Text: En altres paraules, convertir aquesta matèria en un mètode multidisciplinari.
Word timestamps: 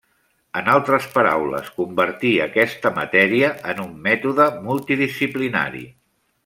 En 0.61 0.69
altres 0.75 1.05
paraules, 1.17 1.67
convertir 1.75 2.33
aquesta 2.47 2.93
matèria 2.97 3.53
en 3.75 3.85
un 3.87 3.95
mètode 4.09 4.49
multidisciplinari. 4.67 5.89